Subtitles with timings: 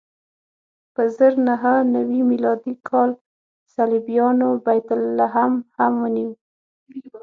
[0.93, 3.11] په زر نهه نوې میلادي کال
[3.75, 6.31] صلیبیانو بیت لحم هم ونیو.